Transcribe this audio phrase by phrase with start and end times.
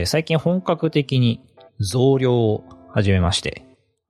[0.00, 1.40] えー最近本格的に
[1.78, 3.64] 増量を始めまして、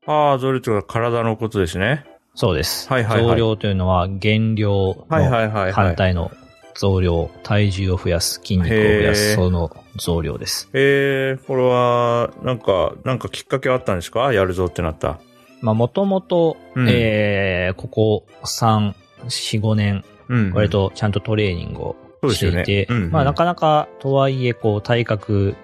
[0.06, 2.04] ああ、増量というか体のことですね。
[2.34, 2.88] そうです。
[2.88, 6.30] はいはいはい増量というのは減量はいはいのはいはい反対の
[6.74, 10.68] 増量、体重を増やす、筋肉を増やす、その増量です。
[10.72, 14.32] えー、これは、なんか、なんかきっかけはあったんですか？
[14.32, 15.18] やるぞってなった。
[15.60, 18.94] まあ、もともと、うんえーここ3、
[19.24, 20.52] 4、5年、うん。
[20.54, 21.96] 割とちゃんとトレーニングを
[22.32, 25.56] していて、うんうんまあなかなかとはいえこう体格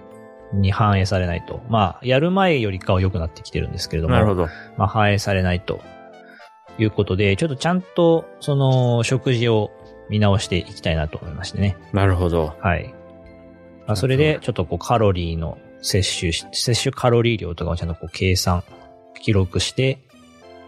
[0.60, 1.62] に反映されないと。
[1.68, 4.48] まあやる前よりかは良くなってきてるんですけれども、なるほど。
[4.76, 5.80] まあ反映されないと
[6.78, 9.70] いうことで、ちょっとちゃんとその食事を
[10.08, 11.76] 見直していきたいなと思いましてね。
[11.92, 12.54] なるほど。
[12.60, 12.94] はい。
[13.86, 18.64] まあそれでちょっとこうカロリーの摂取し、摂取カロリー量とかをちゃんとこう計算、
[19.20, 20.00] 記録して、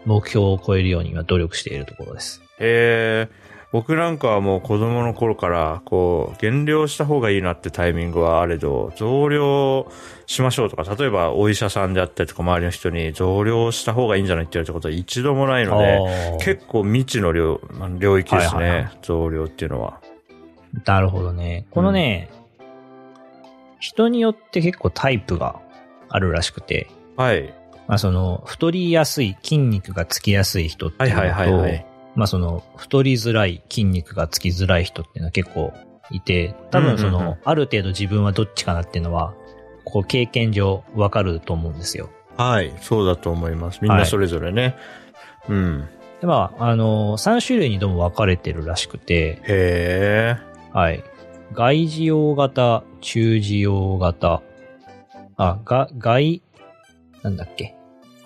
[0.05, 2.41] 目標を超えるように今努力しているところです。
[2.59, 9.91] えー、僕なんかはもう子供の頃から、こう、減量した方がいいなってタイミングはあれど、増量
[10.25, 15.99] しましょうとか、例えばお医者さんであったりとか周りの人に増量した方がいいんじゃないって言われたことは一度もないので、
[16.41, 20.01] 結構未知の領まあ領域ですね、はいはいは増量っていうのは。
[20.85, 21.67] なるほどね。
[21.69, 22.31] このね、
[23.79, 25.59] 人によって結構タイプが
[26.09, 27.53] あるらしくて、はい。
[27.87, 31.88] まあその、太りやすい、筋肉がつきやすい人ってはいいうのと、はいはいはい。
[32.15, 35.73] まあその、太りづらい、筋肉がつきづらい人っていうのは結構
[36.11, 39.33] いて、多分その、うんうんうんある程度自分はどっちかなっていうのは、
[39.85, 42.09] こう経験上わかると思うんですよ。
[42.37, 43.79] はい、そうだと思います。
[43.81, 44.75] みんなそれぞれね。
[45.47, 45.87] うん。
[46.21, 50.77] で、まあ、あの、3種類にどうも分かれてるらしくて、へー。
[50.77, 51.03] はい。
[51.53, 54.41] 外耳用型、中耳用型、
[55.37, 56.41] あ、が、外、
[57.23, 57.75] なんだっけ？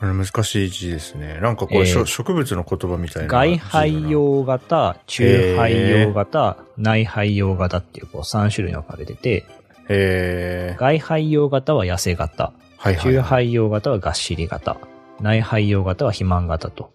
[0.04, 1.40] これ難しい字ですね。
[1.40, 3.30] なんかこれ、えー植物の言葉みたいな。
[3.30, 4.12] 外肺。
[4.12, 9.46] 用型、中肺用型、内肺用型っていうこう3種類に分かれてて、
[9.88, 10.78] へー。
[10.78, 13.14] 外肺用型は痩せ型、はいはい。
[13.14, 14.76] 中肺用型はがっしり型、
[15.22, 16.92] 内肺用型は肥満型と。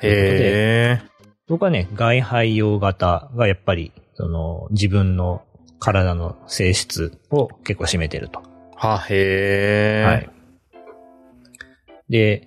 [0.00, 1.06] へー。
[1.48, 5.42] 僕はね、外肺用型がやっぱり、その、自分の
[5.80, 8.40] 体の性質を結構占めてると。
[8.76, 10.12] は、へー。
[10.12, 10.30] はい。
[12.08, 12.46] で、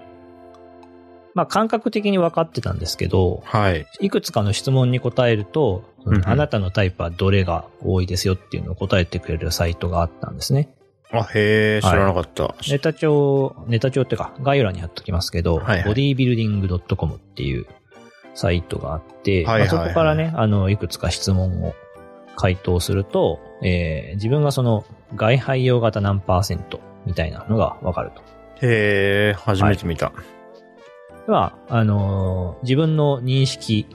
[1.35, 3.85] まあ感覚的に分かってたんですけど、はい。
[3.99, 10.69] いくつかの質問に答えると、うんうんあなたのタイプはどれが多いですよっていうのを答えてくれるサイトがあったんですね。
[11.11, 12.55] あ、へー、知らなかった。
[12.69, 17.65] ネタ帳、ネタ帳っていうか概要欄に貼っときますけど、はいはいボディービルディング .com っていう
[18.35, 21.73] サイトがあって、はいはいはいまあそこからね、あの、いくつか質問を
[22.35, 24.85] 回答すると、えー自分がその
[25.15, 28.21] 外肺用型何パーセントみたいなのがわかると。
[28.61, 30.09] へー、初めて見た。
[30.09, 30.34] で
[31.31, 33.85] は、あのー自分の認識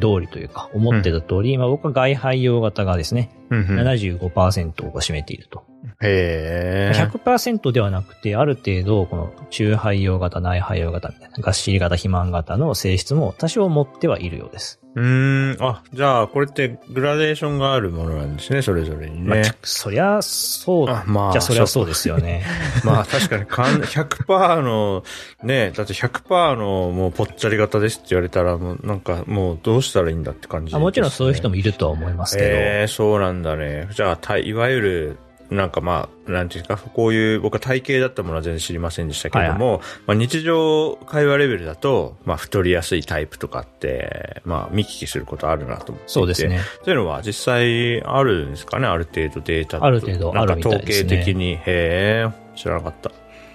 [0.00, 5.64] 通りというか、思ってた通り、まあ僕は外肺用型がですね、うんうん75%を占めていると。
[6.00, 7.10] へー。
[7.10, 14.80] 100%ではなくて、ある程度、この中肺用型、内肺用型みたいな、がっしり型、肥満型の性質も多少持ってはいるようです。
[14.94, 15.62] うーん。
[15.62, 19.52] あ、じゃあ、これってグラデーションがあるものなんですね、それぞれにまあね。
[19.62, 21.32] そりゃ、そう、あ、まあ。
[21.32, 22.44] じゃあそりゃそうですよね。
[22.84, 25.04] まあ確かにかん100%の、
[25.42, 31.48] ね、だって100%のもうぽっちゃり型ですって言われたら、もうなんかもうどうしたらいいんだって感じ、あもちろんそういう人も。
[31.48, 33.88] もいるとは思いますけど、えー、そうなんだね。
[33.92, 35.18] じゃあ、たいわゆる、
[35.50, 46.08] なんかまあ、なんていうか、こういう、僕は体型だったものは全然知りませんでしたけれども、まあ日常会話レベルだと、まあ太りやすいタイプとかって、まあ見聞きすることあるなと思って。
[46.08, 46.60] そうですね。
[46.84, 48.86] そういうのは実際あるんですかね？
[48.86, 51.52] ある程度データとある程度あるみたいですねなんか統計的に。
[51.54, 53.10] へえ、知らなかった。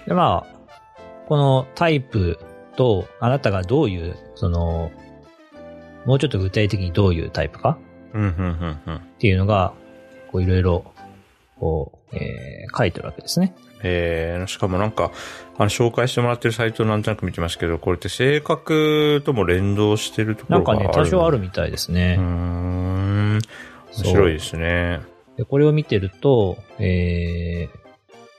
[0.06, 2.38] で、まあ、このタイプ
[2.76, 4.90] と、あなたがどういう、その、
[6.06, 7.78] もうちょっと具体的にどういうタイプか？
[8.12, 8.96] うん、うん、うん、うん。
[8.96, 9.72] っていうのが、
[10.32, 10.92] こういろいろ、
[11.64, 13.54] こう、えー書いてるわけですね。
[13.82, 15.12] えー、しかもなんか、
[15.56, 22.16] あの、紹介してもらってるサイトなんとなく見てますけど、これって性格とも連動してるところがあるなんかね、多少あるみたいですね。
[22.18, 23.34] うーん。
[23.36, 23.42] 面
[23.92, 25.00] 白いですね。
[25.36, 27.68] でこれを見てると、え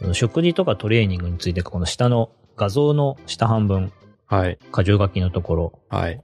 [0.02, 3.92] ー、食事とかトレーニングについて、この下の画像の下半分、
[4.28, 4.60] はい。
[4.76, 6.22] 箇条書きのところはい。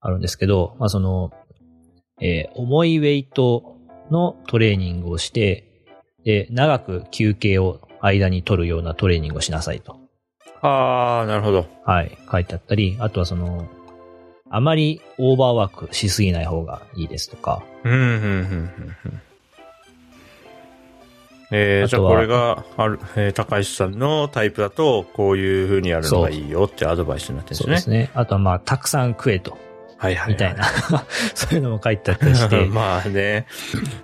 [0.00, 1.30] あるんですけど、まあその、
[2.20, 3.76] えー重いウェイト
[4.10, 5.73] のトレーニングをして、
[6.24, 9.98] で、長く休憩を間に取るようなトレーニングをしなさいと。
[10.62, 11.66] あー、なるほど。
[11.84, 13.68] はい、書いてあったり、あとはその、
[14.50, 18.96] あまりオーバーワークしすぎない方がいいですとか、うん、うん、うん、うん。
[19.04, 19.20] うん
[21.50, 27.66] えー、じゃあこれが、ある、えー高橋さんのタイプだと、こういう風にやるのがいいよってアドバイスになってるんですね。
[27.66, 28.10] そうですね。
[28.14, 29.56] あとはまあ、たくさん食えと、
[29.98, 30.32] はいはい、はい。
[30.32, 30.64] みたいな、
[31.34, 33.46] そういうのも書いてあったりして、 まあね。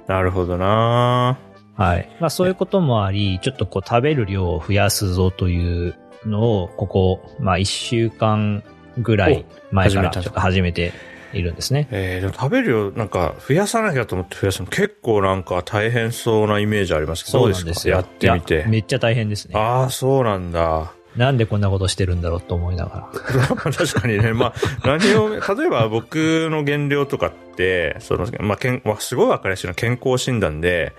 [0.07, 1.39] なるほどな
[1.77, 2.09] はい。
[2.21, 5.95] まあそういうこともあり、ちょっとこう食べる量を増やすぞという
[6.27, 8.63] のを、ここ、まあ一週間
[8.99, 10.93] ぐらい前からちょっと始めて
[11.33, 11.89] いるんですね。
[11.91, 17.89] えー、でも食べる量、なんか増やさなきゃと思って増やすの結構なんか大変そうなイメージありますけど、どうですか？
[17.89, 18.69] やってみいてや。
[18.69, 19.55] めっちゃ大変ですね。
[19.57, 20.93] ああ、そうなんだ。
[21.17, 23.47] なんでこんなことしてるんだろうと思いながら。
[23.73, 24.33] 確かにね。
[24.33, 24.53] まあ、
[24.85, 30.95] 何を、例えば僕の減量とかって、その、まあ、けん、まあ、すごいわかりやすいのは健康診断で。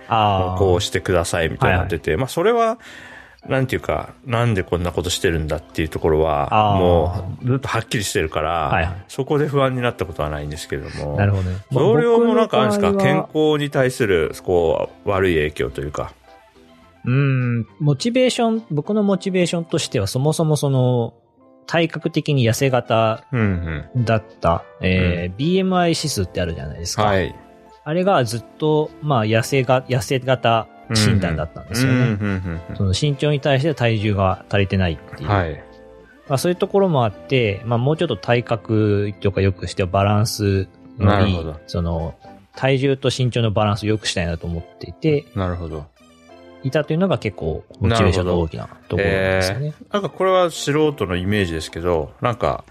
[0.58, 2.78] こうしてくださいみたいになってて、まあ、それは、
[3.48, 11.16] なんていうか、なんでこんなことしてるんだっていうところは、もう、ずっとはっきりしてるから、はいはいそこで不安になったことはないんですけれども。
[11.16, 11.56] なるほどね。
[11.72, 12.94] 増量もなんかあるんですか？
[13.02, 16.12] 健康に対する、こう、悪い影響というか。
[17.04, 21.14] うん、モチベーション、僕のモチベーションとしてはそもそもその、
[21.66, 27.04] 体格的に痩せ型うんだった、えー BMI 指数ってあるじゃないですうん。
[27.04, 27.10] か。
[27.10, 27.34] はい。
[27.84, 31.98] あれがずっと、まあ、痩せが、痩せ型診断だったんですよね。
[31.98, 35.28] うんうんうんその身長に対して体重が足りてないっていう。
[35.28, 35.64] うんはい。
[36.28, 42.14] まあ、そういうところもあって、まあ、もうちょっと体格とか良くしてバランスのいいなるほど、その、
[42.54, 45.86] 体重と身長のバランスを良くしたいなと思っていて、なるほど。
[46.62, 49.74] いたというのが結構、モチベーションの大きなところなんですよね。
[49.90, 52.64] なんかこれは素人のイメージですけど、なんか、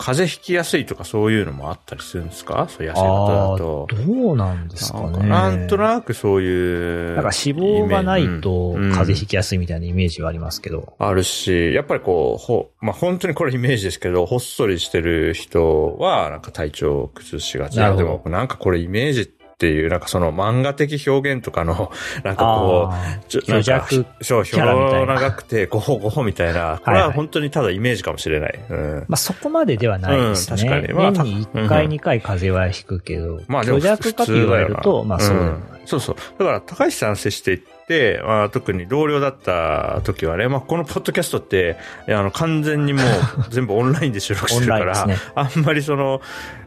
[0.00, 2.68] 風邪ひきやすいとかそういうのもあったりするんですか？
[2.70, 3.88] そう痩せ方だと。
[3.90, 5.28] どうなんですかね。
[5.28, 7.16] なんとなくそういう。
[7.16, 10.94] なんか脂肪がないとうん風邪ひきやすいみたいなイメージはありますけど。
[11.00, 17.80] あるし、やっぱりこう、ほ、まあ、本当にこれイメージですけど、ほっそりしてる人は、なんか体調を崩しがち。
[17.80, 21.90] なでも、なんかこれイメージっていう、なんかその漫画的表現とかの、
[22.22, 23.88] なんかこう、なんか
[24.20, 28.60] そう、長くて、ごほごほみたいな、これは本当にただイメージかもしれない。
[28.70, 29.04] うん。
[29.08, 30.62] まあ、そこまでではないですね。
[30.62, 35.54] うん確かにまあ年に1回、うん2回風邪はひくけど、まあ虚弱かと言われると、まあそうでもない。
[35.54, 36.16] んそうそう。
[36.38, 37.77] だから、高橋さん接していって、
[38.24, 41.76] まあ、特に同僚だった時はね、まあ、このポッドキャストって、
[42.08, 43.04] あの、完全にもう
[43.50, 46.20] 全部オンラインで収録してるから、オンラインですあんまりその、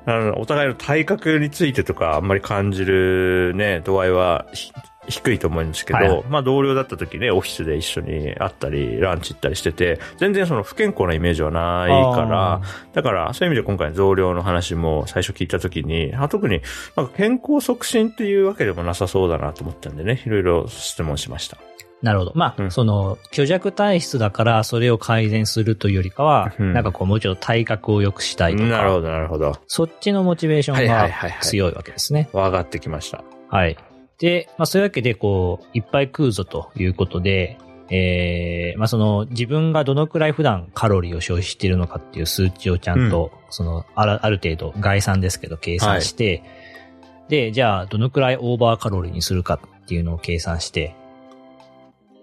[0.05, 4.71] あの、お互いの体格についてとか、あんまり感じるね、度合いはひ
[5.11, 12.61] 低いと思うんですけど、はいはいまあ同僚だった時ね、オフィスで一緒に会ったり、ランチ行ったりしてて、全然その不健康なイメージはないからあ、
[12.93, 16.61] だから、そういう意味で今回増量の話も最初聞いたときに、あ特に
[16.95, 21.57] なんか健康促進っていうわけでもなさそうだなと思ったんでね、いろいろ質問しました。
[22.01, 22.31] なるほど。
[22.35, 29.53] まあ、うんその、虚弱体質だから、それを改善するというよりかは、うんなんかこう、もうちょっと体格を良くしたいとか、なるほど、なるほど。
[29.67, 32.29] そっちのモチベーションはいはがいはいはい強いわけですね。
[32.33, 33.23] 分かってきました。
[33.49, 33.77] はい。
[34.21, 37.57] で、まあそういうわけで、こう、いっぱい食うぞということで、
[37.89, 46.43] えー、まあその、自分がどのくらい普段カロリーを消費しているのかっていう数値をちゃんと、その、あるある程度、概算ですけど、計算して、
[47.29, 50.95] で、じゃあ、どのくらいオーバーカロリーにするかっていうのを計算して、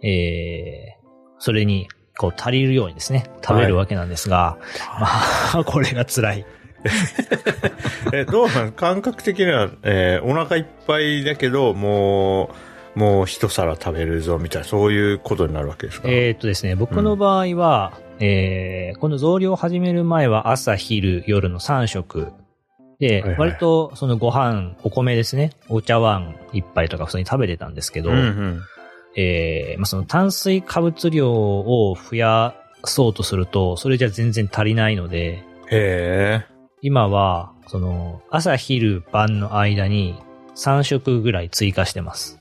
[0.03, 1.07] えー、
[1.41, 4.57] それに、こう、足りるようにですね、食べるわけなんですが、
[5.01, 6.47] まあ、 これが辛い。
[8.13, 8.73] え、どうなん？
[8.73, 12.51] 感覚的には、えーお腹いっぱいだけど、も
[12.97, 16.09] う、もう一皿食べるぞ、みたいな、そういうことになるわけですか？
[16.09, 22.29] えーっとですね、僕の場合は、えーこの増量を始める前は朝、昼、夜の3食。
[22.99, 28.61] で、はいはい割とそのご飯、お米ですね、お茶碗一杯とか普通に食べてたんですけど、うんうん。
[29.17, 32.55] えーまあ、その炭水化物量を増や
[32.85, 36.47] そうとすると、それじゃ全然足りないので、へえ。
[36.81, 40.17] 今は、その、朝、昼、晩の間に
[40.55, 42.41] 3食ぐらい追加してます。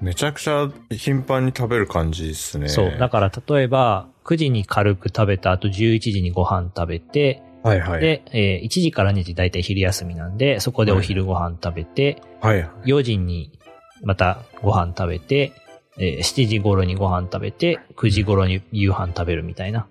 [0.00, 2.68] めちゃくちゃ頻繁に食べる感じですね。
[2.68, 2.98] そう。
[2.98, 8.00] だから、例えば、9時に軽く食べた後、11時にご飯食べて、はいはい。
[8.00, 12.68] で、えー1時から2時大体昼休みなんで、そこでお昼ご飯食べて、はい。
[12.84, 13.58] 4時に
[14.04, 15.52] またご飯食べて、
[15.98, 19.86] えー7時頃にご飯食べて、9時頃に夕飯食べるみたいな。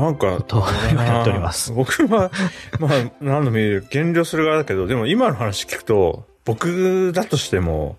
[0.00, 2.30] なんか、と今やっております僕は、
[2.78, 7.96] まあ、何度も言う、減量する側だけど、でも今の話聞くと、僕だとしても、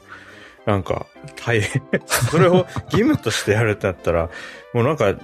[0.66, 1.08] なんか、
[1.46, 1.82] 大変。
[2.06, 4.30] それを義務としてやるってなったら、
[4.74, 5.16] もうなんか、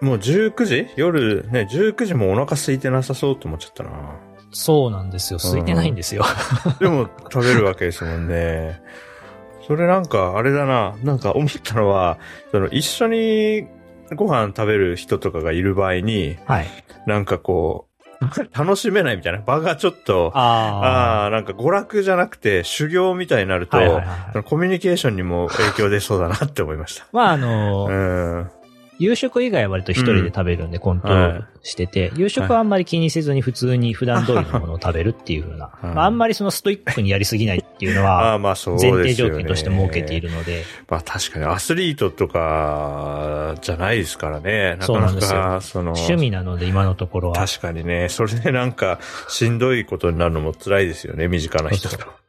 [0.00, 0.88] もう19時？
[0.96, 3.90] 夜ね、19時もお腹空いてなさそうと思っちゃったな。
[4.52, 5.38] そうなんですよ。
[5.40, 6.24] 空いてないんですよ。
[6.78, 8.80] でも食べるわけですもんね。
[9.66, 12.18] それなんか、あれだな、なんか思ったのは、
[12.52, 13.66] その一緒に
[14.14, 16.66] ご飯食べる人とかがいる場合に、はい。
[17.06, 17.92] なんかこう、
[18.56, 27.06] 楽しめないみたいな場がちょっと、ああなんか娯楽じゃなくて修行みたいになると、はいはいはいはいコミュニケーションにも影響出そうだなって思いました。
[27.12, 28.50] まあ、あのうん。
[28.98, 38.54] 夕食以外は割と一人で食べるんでコントロールしてて、夕食はあんまり気にせずに普通に普段通りのものを食べるっていう風な、うんまああんまりそのストイックにやりすぎないっていうのは、 前。
[39.02, 44.76] 提条件として設けているので、まあ確かにアスリートとかじゃないですからね。
[44.78, 47.34] なかなか、その、趣味なので今のところは。
[47.36, 51.96] 確かにね、それでなんか、しんどいことになるのも辛いですよね、身近な人と。
[51.96, 52.21] そう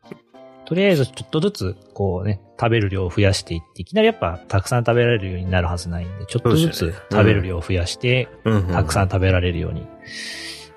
[0.65, 8.29] とりあえずちょっとずつ、こうね、食べる量を増やしていって、いきなりやっぱたくさん食べられるようになるはずないんで、ちょっとずつ食べる量を増やして、
[8.71, 9.85] たくさん食べられるように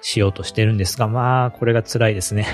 [0.00, 2.46] しようとしてるんですが、まあ、これが辛いですね。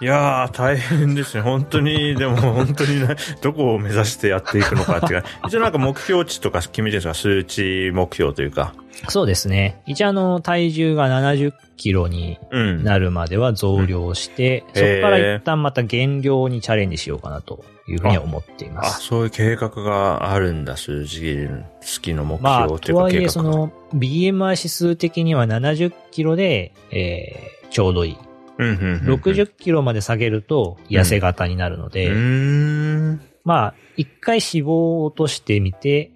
[0.00, 1.40] いやー、大変ですね。
[1.42, 7.14] 本当に、でも本当にね、どこを目指してやっていくのかっていうか、一応なんか目標値とか決めてるんですか？
[7.14, 8.74] 数値目標というか。
[9.08, 9.80] そうですね。
[9.86, 12.84] 一応あの、体重が70キロにうん。
[12.84, 19.02] なるまでは増量して、うんそこから一旦また減量にチャレンジしようかなというふうには思っていまあ、す。
[19.06, 23.10] そういう計画があるんだ、数字好きの目まあ、標というか計画が。
[23.10, 28.16] とはいえ、その、BMI 指数的には70キロで、えー、ちょうどいい。
[28.58, 33.20] うんうんうんうん、60キロまで下げると痩せ型になるので、うーん。
[33.44, 36.10] まあ、一回脂肪を落としてみて、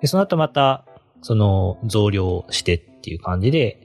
[0.00, 0.84] でその後また、
[1.22, 3.82] その、増量してっていう感じで、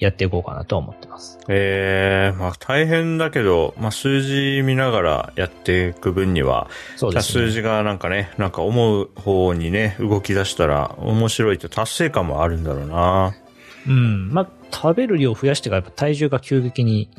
[0.00, 1.38] やっていこうかなとは思ってます。
[1.48, 7.44] ええまあ大変だけど、まあ数字見ながらやっていく分には、そうですね。
[7.46, 13.34] 数字がなんかね、なんか思う方にね、動き出したら面白いって達成感もあるんだろうな。
[13.86, 14.30] うん。
[14.32, 17.10] まあ、食べる量を増やしてからやっぱ体重が急激に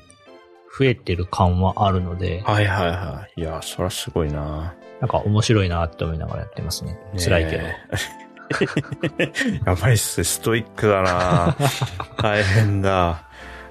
[0.78, 3.42] 増えてる感はあるので、はいはいはい。
[3.42, 4.74] いや、そらすごいな。
[5.00, 6.94] なんか面白いなって思いながらやってますね。
[7.14, 7.64] ね辛いけど。
[9.66, 11.56] やばいっすね、ストイックだな
[12.22, 13.24] 大変だ。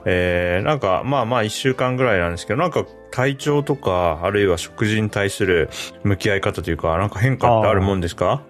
[0.04, 5.68] えー、なんか、まあまあ一週間ぐらいなんですけど、なんか体調とか、あるいは食事に対する
[6.04, 8.42] 向き合い方というか、なんか変化ってあるもんですか？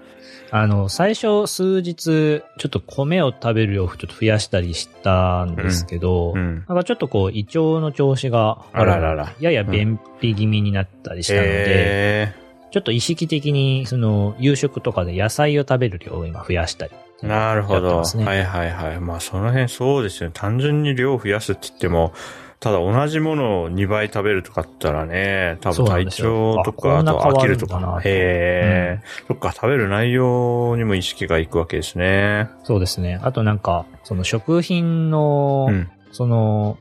[0.50, 6.64] あの、最初数日、ちょっと米を食べる量をちょっと増やしたりしたんですけど、うん。
[6.68, 12.34] なんかちょっとこう、胃腸の調子が、あらららやや便秘気味になったりしたので、え
[12.72, 16.92] ちょっと意識的に、その、夕食とかで野菜を食べる量を今増やしたり。
[17.22, 18.02] ー、なるほど。
[18.14, 19.00] ねはいはいはい。
[19.00, 20.32] まあその辺そうですよね。
[20.34, 22.12] 単純に量を増やすって言っても、
[22.60, 28.00] ただ同じものを2倍食べるとかって言ったらね、多分体調とか、あと飽きるとか。
[28.04, 32.50] へえ、そっか、食べる内容にも意識がいくわけですね。
[32.64, 33.18] そうですね。
[33.22, 35.90] あとなんか、その食品の、うん。
[36.12, 36.76] その、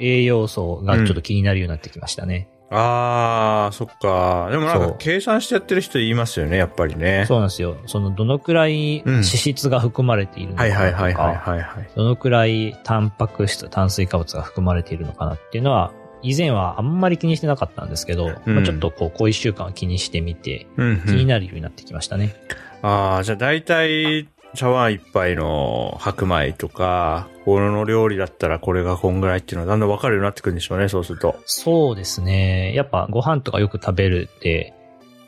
[0.00, 2.48] 栄養素がちょっと気になるようになってきましたね。
[2.70, 4.48] あー、そっか。
[4.50, 7.24] でもなんか計算してやってる人言いますよね、やっぱりね。
[7.26, 7.76] そうなんですよ。
[7.86, 11.90] その、どのくらいうん脂質が含まれているのかはいはいとか、はいはいはいはい。
[11.96, 21.00] どのくらいタンパク質、炭水化物が含まれているのかなっていうのは、以前はあんまり気にしてなかったんですけど、うんまあちょっとこう、こう一週間は気にしてみて、うん、うん。
[21.06, 22.34] 気になるようになってきましたね。
[22.82, 31.40] ああ、じゃあ大体、茶碗一杯の白米とか、この料理だったらこれがこんぐらいっていうのはだんだん分かるようになってくるんでしょうね、そうすると。
[31.46, 32.74] そうですね。
[32.74, 34.74] やっぱご飯とかよく食べるって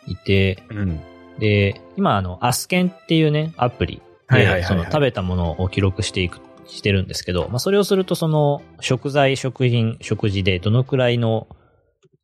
[0.07, 1.01] いて、うん。
[1.39, 11.47] で、今あの、アスケンっていうね、アプリで、その食べたものを記録していく、してるんですけど、まあそれをするとその食材、食品、食事でどのくらいの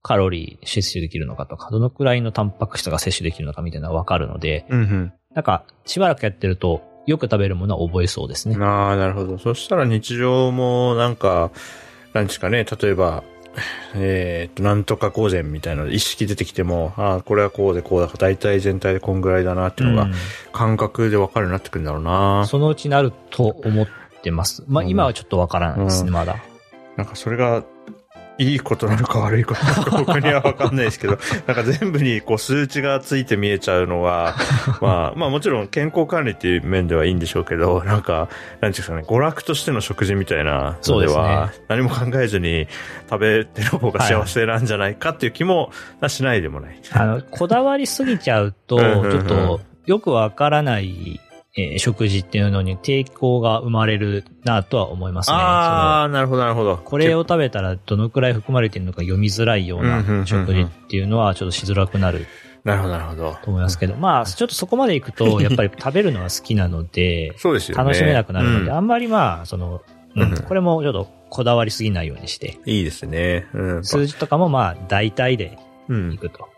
[0.07, 8.63] カロリー摂取できるのかとか、どのくらいのタンパク質が摂取できるのかみたいなのがわかるので、うんなんかしばらくやってるとよく食べるものは覚えそうですねうん。。
[8.63, 9.37] ああ、なるほど。
[9.37, 11.51] そしたら日常もなんか、
[12.13, 13.25] なんですかね、例えば、
[13.97, 20.09] えーっと、なんとか午前みたいな意識出てきても、ああ、これはこうでこうだから、大体全体でこんぐらいだなっていうのが、
[20.53, 22.43] 感覚で分かるようになってくるんだろううな。
[22.43, 23.87] んそのうちなると思っ
[24.23, 24.63] てます。
[24.69, 26.37] まあうん今はちょっとわからないですね、うんまだ。
[26.97, 27.65] なんかそれが、
[28.39, 34.35] いいことなのか悪いことなのか僕には分かんないですけど、 なんか全部にこう数値がついて見えちゃうのは、
[34.81, 38.29] まあ、まあもちろん健康管理っていう面ではいいんでしょうけど、なんか、なんてい
[38.63, 42.69] うんですかね、娯楽としての食事みたいなのでは、何も考えずに
[43.09, 45.71] 食べてる方が幸せなんじゃないかっていう気も
[46.09, 46.81] しないでもない。
[46.93, 51.21] あの、こだわりすぎちゃうと、ちょっと、よくわからない、
[51.57, 55.37] えー食事っていうのに抵抗が生まれるなとは思いますね。
[55.37, 56.77] ああ、なるほどなるほど。
[56.77, 62.27] これを食べたらどのくらい含まれているのか読みづらいようなん食事っていうのはちょっとしづらくなる
[62.67, 63.37] なるほどなるほど。
[63.45, 67.85] と思いますけど、まあ、ちょっとそこまでいくと、やっぱり食べるのは好きなので、 そうですよね。
[67.85, 69.83] 楽しめなくなるので、うんあんまりまあ、その、
[70.17, 73.47] うんうんこれもちょっとこだわりすぎないようにして、いいですね。
[73.53, 73.85] うん。
[73.85, 75.59] 数字とかもまあ、大体で
[75.89, 76.41] うんいくと。
[76.41, 76.49] うん、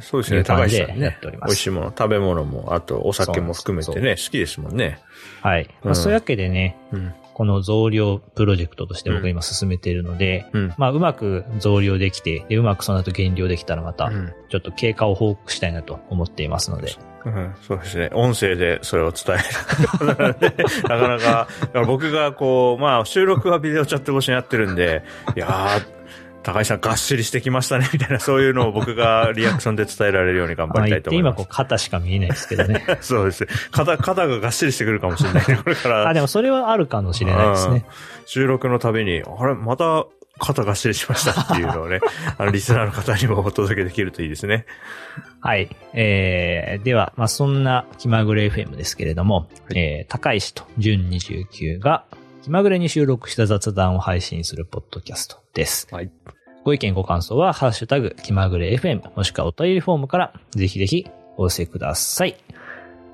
[0.00, 0.44] そうですね。
[0.44, 1.36] 高橋さんねやっており。
[1.36, 4.98] ます美味しいもの、食べ物も、あとお酒も含めてね、好きですもんね。
[5.42, 5.66] はい。
[5.82, 7.12] まあ、うんそういうわけでね、うん。
[7.34, 10.74] この増量プロジェクトとして僕が今進めているので、うん。
[10.76, 16.94] まあ、うまく増量できて、で、うまくその後減量できたらまたう、んちょっと経過を報告したいなと思っていますので。
[17.26, 18.10] うん、そうですね。
[18.14, 20.06] 音声でそれを伝える。
[20.88, 21.48] なかなか、
[21.86, 25.02] 僕がこう、まあ収録はビデオチャット越しにやってるんで、
[25.36, 25.97] いやー、
[26.42, 31.46] 高井さんがっしりしてきましたね、 みたいな、そういうのを僕がリアクションで伝えられるように頑張まあ、りたいと思います。
[31.50, 32.84] 肩しか見えないですけどね。
[33.00, 33.48] そうですね。
[33.70, 36.08] 肩、肩ががっしりしてくるかもしれないね、これから。
[36.08, 37.84] あ、でもそれはあるかもしれないですね。
[38.26, 40.06] 収録のたびに、あれ、また
[40.38, 42.00] 肩がっしりしましたっていうのをね、
[42.38, 44.64] あの、リスナーの方にもお届けできるといいですね。
[45.40, 45.68] はい。
[45.92, 52.04] えー、では、まあ、そんな気まぐれ FM ですけれども、えー、高石と純29が
[52.48, 55.86] 気まぐれに収録した雑談を配信するポッドキャストです。
[55.90, 56.10] はい。
[56.64, 62.38] ご意見ご感想は、ハッシュタグ、気まぐれ FM、もしくはお便りフォームから、ぜひぜひお寄せください。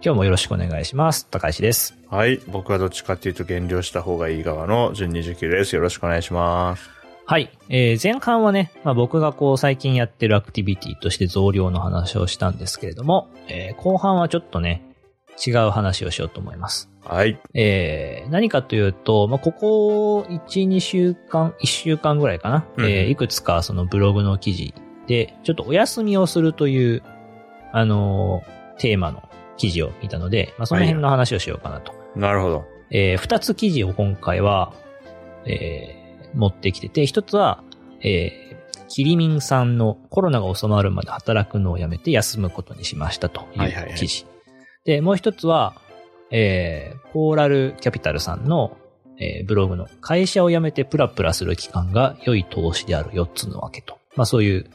[0.00, 1.26] 今日もよろしくお願いします。
[1.32, 1.98] 高石です。
[2.08, 2.40] はい。
[2.46, 5.74] 僕はどっちかっていうと減量した方がいい側の純29です。
[5.74, 6.88] よろしくお願いします。
[7.26, 7.50] はい。
[7.68, 14.94] えー前半はね、まあ、僕がこう最近やってるアクティビティとして増量の話をしたんですけれども、えー後半はちょっとね、
[15.44, 16.93] 違う話をしようと思います。
[17.04, 17.38] はい。
[17.54, 24.74] えー何かというと、まあ、ここ1、2週間、1週間ぐらいかな、うんえーいくつかそのブログの記事
[25.06, 27.02] で、ちょっとお休みをするという、
[27.72, 31.92] あのーテーマの記事を見たので、まあ、その辺の話をしようかなと。
[32.16, 32.64] なるほど。
[32.90, 34.72] えー二つ記事を今回は、
[35.46, 36.04] えー
[36.36, 37.62] 持ってきてて、一つは、
[38.00, 38.54] えー
[38.88, 44.26] キリミンさんのコロナが収まるまで働くのをやめて休むことにしましたといはいはいはいう記事。
[44.84, 45.74] で、もう一つは、
[46.30, 48.76] えーコーラルキャピタルさんの、
[49.20, 53.98] えーブログの会社を辞めてプラプラする期間が良い投資である4つのわけと。
[54.16, 54.70] まあそういう、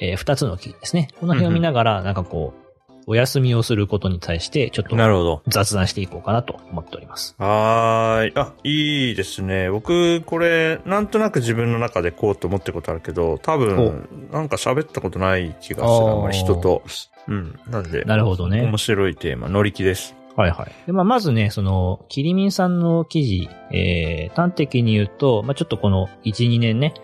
[0.00, 1.08] えー二つの記事ですね。
[1.20, 2.66] この辺を見ながら、なんかこう、
[3.08, 5.42] お休みをすることに対して、ちょっとなるほど。
[5.46, 7.36] 雑談していこうかなと思っております。
[7.38, 8.32] はーい。
[8.34, 9.70] あ、いいですね。
[9.70, 16.08] 僕、これ、なんとなく自分の中でこうと思ってることあるけど、多分、なんか喋ったことない気がする。
[16.10, 16.82] あんまり人と。
[17.28, 17.60] うん。
[17.70, 20.16] なんで、なるほどね面白いテーマ、乗り気です。
[20.36, 20.72] はいはい。
[20.86, 26.94] で、まあ、まずね、その、キリミンさんの記事、えー、端的に言うと、まあ、ちょっとこの1、2年ね、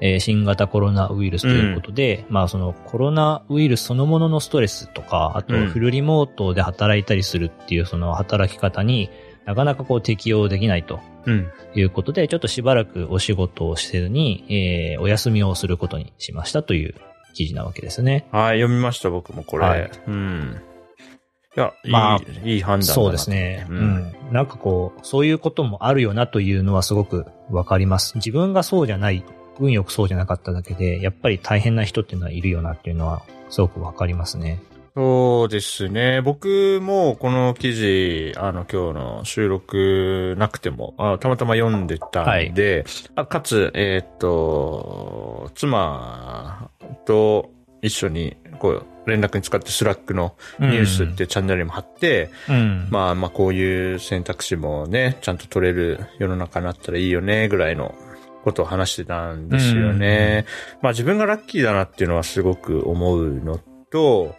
[0.00, 9.08] えー新型コロナウイルスということで、まあ、そのコロナウイルスそのもののストレスとか、あとうんフルリモートで働いたりするっていうその働き方に
[9.46, 11.50] なかなかこう適用できないとうん。
[11.74, 14.44] いうことで、ちょっとしばらくお仕事をせずに、
[14.94, 16.94] えー、お休みをすることにしましたという
[17.34, 18.26] 記事なわけですね。
[18.32, 19.66] はい、読みました、僕もこれ。
[19.66, 20.60] はいうん。
[21.56, 23.66] いや、いい、まあいい判断だなそうですね。
[23.70, 24.14] ううんん。
[24.30, 28.14] なんかこう、そういうこともあるよなというのはすごくわかります。
[28.16, 29.24] 自分がそうじゃない、
[29.58, 34.60] 運よくそうじゃなかっただけで、やっぱり大変な人っていうのはいるよなっていうのはすごくわかりますね。
[34.94, 36.22] そうですね。
[36.22, 46.70] 僕もこの記事、あの今日の収録なくても、あたまたま読んでたんで、あかつ、えーっと、妻
[47.04, 47.50] と
[47.86, 52.88] 一緒にこう連絡に使って Slack のニュースっていうチャンネルにも貼って、うん。
[52.90, 57.94] まあまあこういう選択肢もね、ちゃんと取れる世の中になったらいいよね、ぐらいの
[58.44, 60.44] ことを話してたんですよね。
[60.82, 64.34] まあ自分がラッキーだなっていうのはすごく思うのと、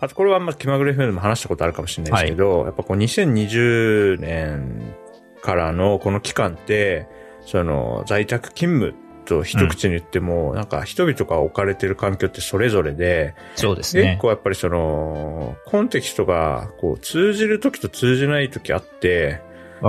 [0.00, 4.94] あとこれはあんま気まぐれ FM でも話したことあるかもしれないですけど、やっぱこう2020年
[5.42, 7.06] からのこの期間って、
[7.44, 14.20] その在宅勤務と一口に言っても、なんか人々が置かれてる環境ってそれぞれで、そうですね結。
[14.20, 19.40] 構やっぱりその、コンテキストがこう通じる時と通じない時あって。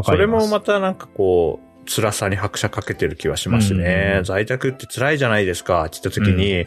[0.04, 4.16] それもまたなんかこう、辛さに拍車かけてる気はしますね。
[4.20, 6.66] うん在宅って辛いじゃないですかって言った時に、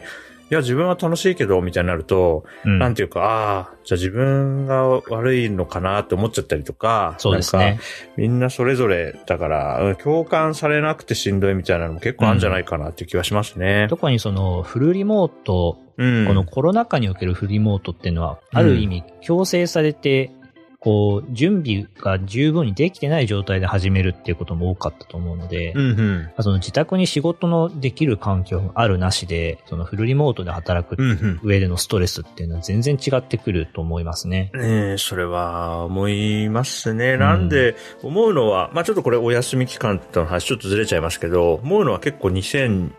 [0.49, 7.79] いや、自分は楽しいけど、みたいになると、うんなんていうか、ああ、じゃあ自分が悪いのかなって思っちゃったりとか、そうですね。
[8.15, 13.87] みんなそれぞれだから、うん共感されなくてしんどいみたいなのも結構あるんじゃないかなっていう気はしますね。
[13.89, 16.27] 特にそのフルリモート、うん。
[16.27, 20.31] このコロナ禍におけるフルリモートっていうのは、ある意味強制されて、
[20.79, 26.03] こう、準備が十分にできてない状態で始めるっていうことも多かったと思うので、うんう
[26.37, 26.43] ん。
[26.43, 31.39] その自宅に仕事のできる環境があるなしで、そのフルリモートで働くうんうん。
[31.41, 34.51] 上でのストレスっていうのは全然違ってくると思いますね。
[34.53, 37.17] ねえ、それは思いますね。
[37.17, 42.91] なんで、思うのは、まあちょっとこれお休み期間との話ちょっとずれちゃいますけど、思うのは結構2021、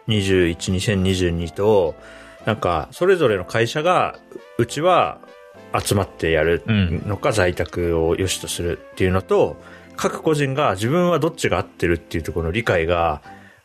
[0.56, 1.94] 2022と、
[2.44, 4.18] なんか、それぞれの会社が、
[4.58, 5.20] うちは
[5.84, 9.56] 集まってやるのか、在宅を良しとするっていうのと、
[9.96, 13.20] 各個人が自分はどっちが合ってるっていうところの理解が、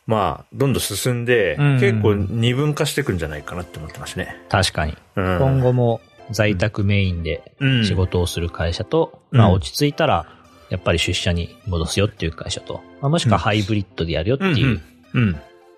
[0.06, 4.36] まあ、どんどん進んで、うん結構二分化していくんじゃないかなって思ってますね。
[4.48, 4.96] 確かに。
[5.16, 10.26] うん、今後も在宅メインでうん仕事をする会社と、うんまあ落ち着いたら
[10.70, 14.80] やっぱり出社に戻すよっていう会社と、まあ、もしくはハイブリッドでやるよっていう。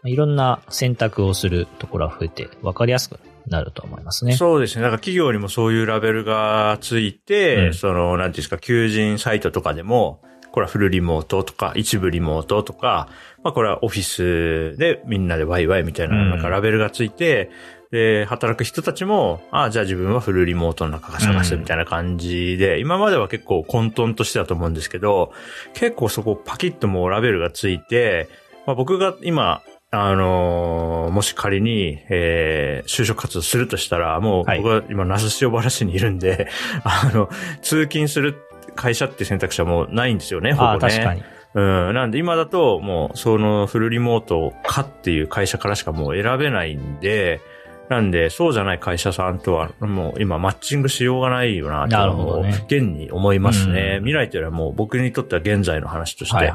[0.05, 4.37] いろんな選択をするところが増えて分かりやすくなると思いますね。
[4.37, 4.83] そうですね。
[4.83, 10.21] だから企業にもそういうラベルがついて、うんその、なんていうんですか、求人サイトとかでも、
[10.53, 13.09] これはフルリモートとか、一部リモートとか、
[13.43, 17.51] まあこれはオフィスでみんなでワイワイみたいな、うんなんかラベルがついて、
[17.91, 25.33] で、働く人たちも、ああ、じゃあ自分はフルリモートの中が探すみたいな感じで、今までは結構混沌としてたと思うんですけど、
[25.75, 28.29] 結構そこパキッともうラベルがついて、
[28.67, 29.63] まあ僕が今、
[30.05, 36.49] あのーもし仮に、えー就職活動するとしたら、もうはい僕は今、那須塩原市にいるんで、
[36.85, 37.29] あの、
[37.63, 38.37] 通勤する
[38.75, 40.79] 会社っていう選択肢はもうないんですよね、ほぼあね。
[40.83, 41.23] あ、確かに。
[41.55, 41.95] うん。
[41.95, 47.41] なんで今だと、もう、そのフルリモートかっていう会社からしかもう選べないんで、
[47.89, 53.97] なんで、そうじゃない会社さんとは、もう今マッチングしようがないよな、とね現に思いますね。
[53.99, 56.55] うん未来というよりはもう僕にとっては現在の話としてはい。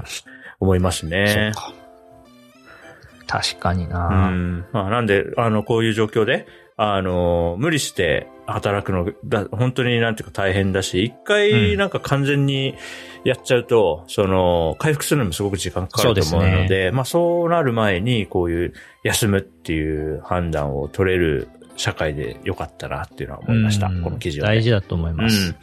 [0.60, 1.54] 思いますね。
[1.56, 1.81] そうか。
[3.32, 4.66] 確かにうな、ん。
[4.74, 12.76] まあ、なんで、あの、こういう状況で、あの、無理して働くのだ、本当になんていうか大変だし、一回うんなんか完全に
[13.24, 23.88] やっちゃうと、その、回復するのもすごく時間かかると思うので、そうですまあそうなる前に、こういう休むっていう判断を取れる社会でよかったなっていうのは思いました。
[23.88, 24.50] うんこの記事を、ね。
[24.50, 25.56] 大事だと思います。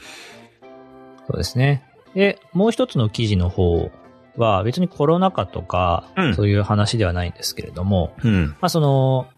[1.26, 1.84] そうですね。
[2.14, 3.90] で、もう一つの記事の方
[4.38, 8.34] は別にコロナ禍とか、うんそういう話ではないんですけれども、うん。
[8.34, 8.46] うん。
[8.48, 9.28] まあその、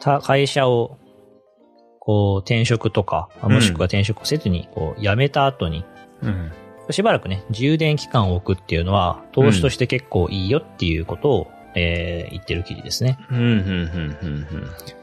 [0.00, 0.98] た会社を、
[2.00, 5.84] こう転職とか、まあもしくは転職せずに、こう辞めた後に、
[6.22, 6.52] うん。
[6.90, 13.18] しばらくね、充電期間を置くっていうのは、投資として結構いいよっていうことを、えー言ってる記事ですね。
[13.30, 13.56] うん、うん、うん、
[14.22, 14.28] うん。
[14.28, 14.46] うん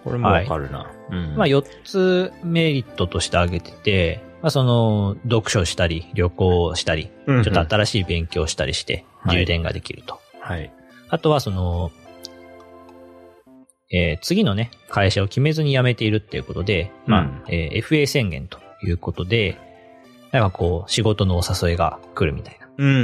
[0.04, 0.92] これもわかるな。
[1.12, 1.36] うん。
[1.36, 10.20] まあ4つメリットとして挙げてて、まあその、読書したり、旅行したり、ちょっと新しい勉強したりして、はい充電ができると。
[10.40, 10.72] はい。
[11.10, 11.92] あとはその、
[13.92, 19.58] えー次のね、会社を決めずに辞めているっていうことで、まあ、うんえー FA 宣言ということで、
[20.32, 22.98] なんかこう、仕事のお誘いが来るみたいなうん、うん、う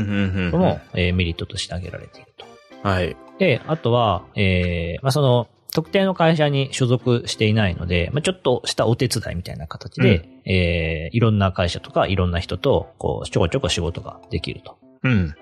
[0.50, 0.52] ん。
[0.52, 2.46] のも、えーメリットとして挙げられていると。
[2.88, 3.16] はい。
[3.40, 14.78] で、あとは、えーまあ、その、特定の会社に所属していないので、まあ、ちょっとしたお手伝いみたいな形で、えーいろんな会社とかいろんな人と、こう、ちょこちょこ仕事ができると。
[15.04, 15.36] うん。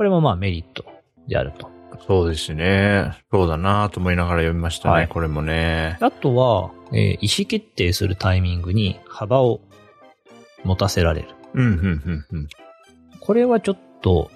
[0.00, 0.86] これもまあメリット
[1.28, 1.68] であると。
[2.06, 3.18] そうですね。
[3.30, 5.98] そうだなと思いながら読みましたね、はいこれもね。
[6.00, 9.60] あとは、えー意思決定するタイミングに幅を
[10.64, 11.28] 持たせられる。
[11.52, 11.76] うん、うん、う
[12.12, 12.48] ん、うん。
[13.20, 14.30] これはちょっと、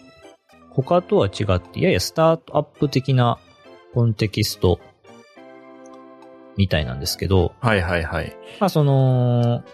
[0.69, 3.39] 他とは違って、ややスタートアップ的な
[3.95, 4.79] コンテキスト
[6.59, 8.37] みたいなんですけど、はいはいはい。
[8.61, 9.65] まあその、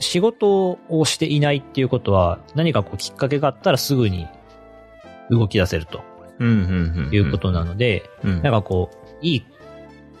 [0.00, 4.26] 仕事をしていないっていうことは、何かこうきっかけがあったらすぐに
[5.30, 6.02] 動き出せると
[6.38, 7.14] うん、うん、うん。
[7.14, 8.42] いうことなので、うん。
[8.42, 9.46] なんかこう、いい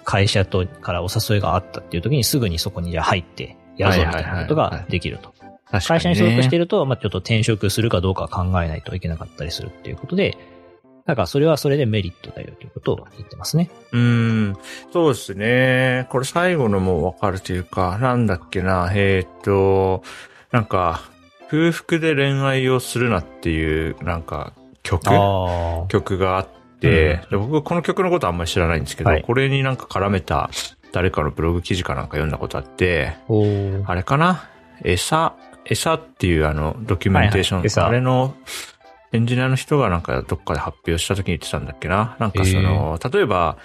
[0.04, 5.34] 会社とからお誘いがあったっていう時にすぐにそこにじゃあ入ってやるぞみたいなことができると。
[5.70, 6.64] 会社に所属してる。
[6.64, 10.36] ると、まあちょっと転職するかどうか考えないといけなかったりするっていうことで、
[11.06, 13.70] なんかそれはそれでメリットだよということを言ってますね。
[13.92, 14.56] うん。
[14.92, 16.06] そうですね。
[16.10, 20.02] これ最後のもわかるというか、なんだっけな、えーっと、
[20.52, 21.02] なんか、
[21.50, 25.02] 空腹で恋愛をするなっていう、なんか、曲？
[25.08, 29.22] あ曲があって、で僕この曲のことあんまり知らないんですけど、はい。
[29.22, 30.50] これになんか絡めた
[30.92, 33.16] 誰かのブログ記事かなんか読んだことあって、
[33.86, 34.48] あれかな？
[34.82, 37.66] 餌、餌っていうあの、ドキュメンテーション、はいはい。
[37.66, 38.34] 餌あれの、
[39.12, 42.16] エンジニアの人がなんかどっかで発表した時に言ってたんだっけな？
[42.18, 43.56] なんかその、例えば、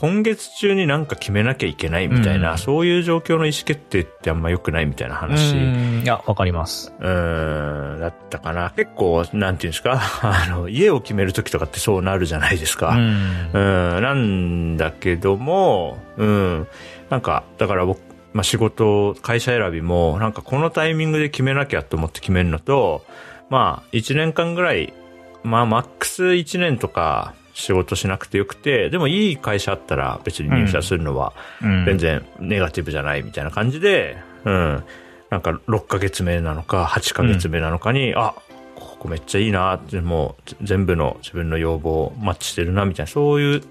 [0.00, 5.56] 今月中になんか決めなきゃいけないみたいな、うんそういう状況の意思決定ってあんま良くないみたいな話。
[5.56, 6.94] うんいや、わかります。
[7.00, 8.70] うーん、だったかな。
[8.76, 12.90] 結構、なんていうんですか、 あの、家を決めるときとかってそうなるじゃないですか。
[12.90, 16.68] うんうん、なんだけども、うん、
[17.10, 18.00] なんか、だから僕、
[18.32, 23.04] まあ、仕事、会社選びも、なんかこのタイミングで決めなきゃと思って決めるのと、
[23.50, 24.92] まあ、1年間ぐらい、
[25.42, 31.84] まあ、マックス1年とか仕事しなくてよくて、でもいい会社あったら別に入社するのはうん。
[31.84, 34.84] 全然ネガティブじゃないみたいな感じで、うん、
[35.30, 38.34] なんか6ヶ月目なのか8ヶ月目なのかに、あ、
[38.76, 43.62] ここめっちゃいいなって、もう全部の自分の要望マッチしてるなみたいな、そういう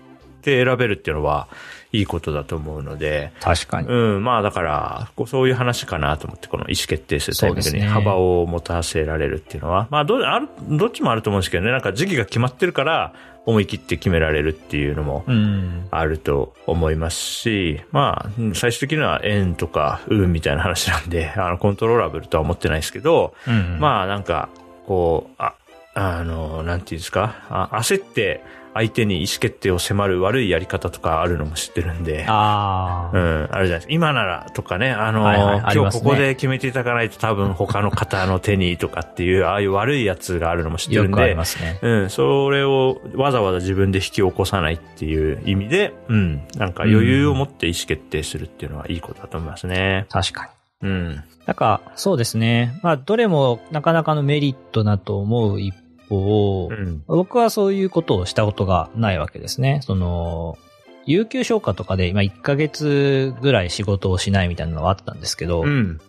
[0.48, 1.50] って選べるっていうのは
[1.92, 3.88] いいことだと思うので、確かに。
[3.90, 13.14] うん、まあだから、こうそういう話かなと思って、この意思決定するタイミングに幅を持たせられるっていうのは、まあどうある、どっちもあると思うんですけどね、なんか時期が決まってるから
[13.46, 15.88] 思い切って決められるっていうのもうん。
[15.92, 23.80] あると思いますし、まあ、うん最終的には円とか運みたいな話なんで、あの、コントローラブルとは思ってないですけど、うん。
[23.80, 24.50] まあなんか、
[24.86, 25.54] こう、あ、
[25.98, 28.44] あの、なんていうんですか、あ焦って
[28.76, 32.26] 相手に意思決定を迫る悪いやり方とかあるのも知ってるんで。
[32.28, 33.18] ああ。
[33.18, 33.94] うん、あるじゃないですか。
[33.94, 41.80] 今ならとかね、あの、はいはい今日ここで決めていただかないと多分他の方の手にとかっていう、ああいう悪いやつがあるのも知ってるんでありま、すね。
[41.82, 50.06] うん、それをわざわざ自分で引き起こさないっていう意味で、うん、なんか余裕を持って意思決定するっていうのはいいことだと思いますね。
[50.10, 50.52] 確か
[50.84, 50.90] に。
[50.90, 51.24] うん。
[51.48, 52.78] なんか、そうですね。
[52.84, 55.74] まあ、どれもなかなかのメリットだと思う一
[56.10, 57.04] 方、うん。
[57.08, 59.82] 僕はそういうことをしたことがないわけですね。
[59.84, 60.58] その、
[61.06, 66.00] 有給消化とかで今1ヶ月ぐらい仕事をしないみたいなのはあったんですけど、うん。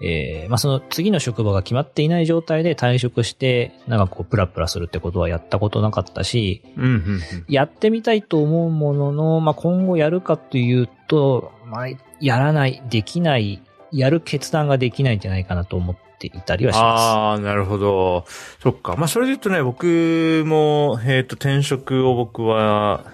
[0.00, 6.84] えーまあその次の職場が決まっていない状態で退職して、なんかこうプラプラするってことはやったことなかったし、うん。
[6.84, 7.20] うん。
[7.48, 11.88] やってみたいと思うものの、まあ今後やるかというと、まあ
[12.20, 18.24] やらない、できない、やる決断ができないんじゃないかなと思っていたりはしまああ、なるほど。
[18.62, 18.96] そっか。
[18.96, 23.04] まあ、それで言うとね、僕も、えっ、と、転職を僕は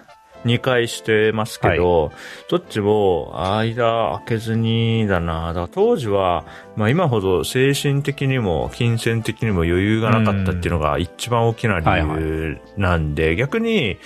[0.45, 2.12] 2回してますけど、
[2.49, 5.49] どっちも間開けずにだな。
[5.49, 6.45] だから当時は、
[6.77, 13.99] まあ今ほど精神的にも金銭的にも余裕がなかったっていうのが一番大きな理由なんで、逆に、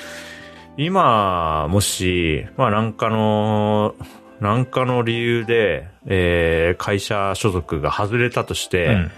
[0.76, 3.94] 今、もし、まあなんかの、
[4.40, 8.90] なんかの理由で、えー会社所属が外れたとして、す。
[8.90, 9.10] うん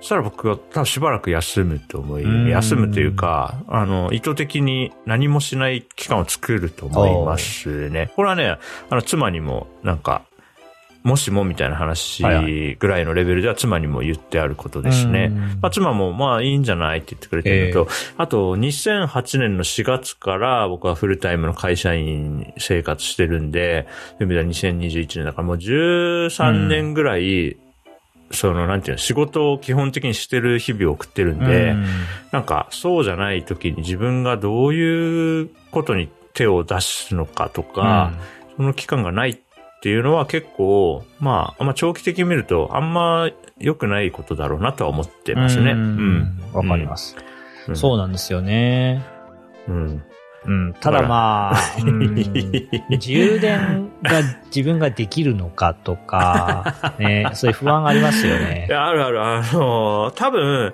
[0.00, 8.10] そしたら僕は多分しばらく休むと思い、うん休むというか、あの、意図的に何もしない期間を作ると思いますね。
[8.16, 8.56] これはね、
[8.88, 10.22] あの、妻にもなんか、
[11.02, 15.30] もしもみたいな話はいぐらいのレベルでは妻にも言ってあることですね。
[15.30, 15.38] うん。
[15.60, 23.86] まあ、妻もまあいいんじゃないって言ってくれてるのと、あと2008年の4月から僕はフルタイムの会社員生活してるんで、
[24.18, 27.56] そういう意味では2021年だからもう13年ぐらい、
[28.32, 31.86] そのなんていうの、仕事を基本的にしてる日々を送ってるんで、うん。
[32.30, 38.12] なんかそうじゃない時に自分がどういうことに手を出すのかとか、
[38.56, 39.40] その期間がない
[39.80, 45.72] っていうのは結構、まあ、まあ長期的に見るとあんま良くないことだろうなとは思ってますね。
[45.72, 46.38] ううんん。
[46.52, 47.16] わかります。
[47.66, 47.76] うん。
[47.76, 49.02] そうなんですよね。
[49.68, 50.02] うん。
[50.46, 52.14] うん、ただまあ、うん
[52.98, 54.22] 充電が
[54.54, 58.66] 自分ができるのかとか、ね、そういう不安ありますよいね。
[58.70, 60.72] や、あるある、あの、多分、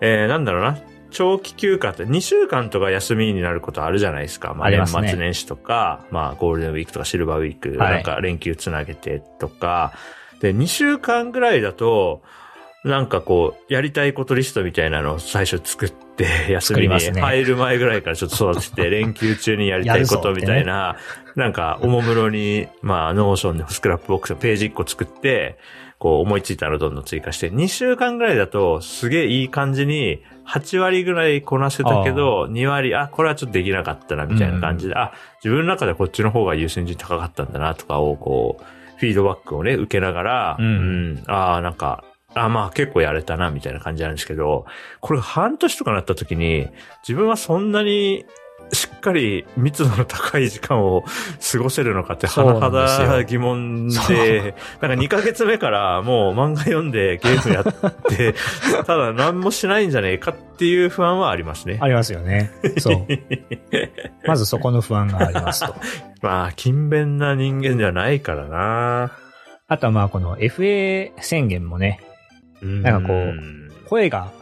[0.00, 0.78] えーなんだろうな。
[1.14, 4.52] 長期休暇って2週間とか休みになることあるじゃないですか。
[4.52, 7.92] まあ、年末年始とか、まあ、ゴールデンウィークとかシルバーウィーク、はい。
[7.94, 9.92] なんか連休つなげてとか、
[10.40, 12.20] で、2週間ぐらいだと、
[12.84, 20.96] なんかこう、やりたいことリストみたいなのを最初作って、休みに入る前ぐらいからちょっと育てて、連休中にやりたいことみたいな、
[21.36, 25.58] なんか、おもむろに、まあ、 Notion で Scrapbox のページ1個作って、
[26.04, 38.64] こう思いついたのをどんどん追加して、2週間ぐらいだとすげえいい感じに、8割ぐらいこなせたけど、2割、あ、これはちょっとできなかったな、みたいな感じで、あ、自分の中でこっちの方が優先順位高かったんだな、とかを、こう、
[38.98, 40.66] フィードバックをね、受けながら、うん。
[40.66, 40.68] う
[41.22, 44.66] ん、ああ、なんか、あまあ結構やれたな、みたいな感じなんですけど、
[45.00, 46.68] これ半年とかなった時に、
[47.08, 48.26] 自分はそんなに
[48.72, 51.04] しっかり密度の高い時間を
[51.52, 57.64] 過ごせるのかって、甚だ疑問で、なんか2ヶ月目からもう漫画読んでゲームやっ
[58.08, 58.34] て、
[58.86, 61.78] ただ何もしないんじゃねえかっていう不安はありますね。
[61.80, 62.50] ありますよね。
[62.78, 63.06] そう。
[64.26, 65.74] まずそこの不安がありますと。
[66.22, 69.12] まあ、勤勉な人間ではないからな
[69.68, 72.00] あとはまあこの FA 宣言もね、
[72.62, 74.32] なんかこう声が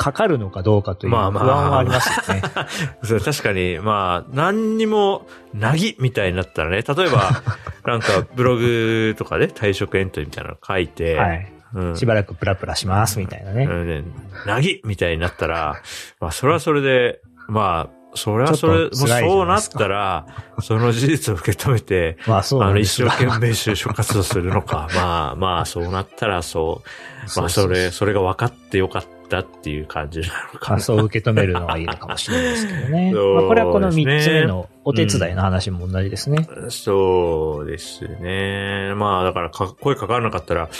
[0.00, 2.42] かかるのかどうかという不安まあまあはありますよね。
[3.04, 7.42] そう確かに、まあ、何にも、なぎみたいになったらね、例えば、
[7.84, 11.52] なんか、ブログとかで退職エントリーみたいなの書いて、はい。
[11.74, 13.64] うんしばらくプラプラしますみたいなね。
[13.64, 14.02] うんね
[14.46, 15.76] なぎみたいになったら、
[16.18, 20.26] まあ、それはそれで、まあ、それはそれ、もうそうなったら、
[20.62, 24.88] その事実を受け止めて、まあそうあの、一生懸命就職活動するのか。
[24.94, 27.40] まあまあ、そうなったらそう。
[27.40, 30.70] まあ、それ、それが分かってよかったっていう感じなのかな。
[30.70, 33.12] まあそう受け止めるのがいいのかもしれないですけどね。
[33.12, 36.48] ね まあこれはこの3つ目のお手伝いの話も同じですね。
[36.68, 38.94] そうですね。
[38.96, 40.70] まあ、だからか、声かからなかったら、